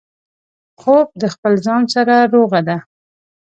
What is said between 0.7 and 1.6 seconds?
خوب د خپل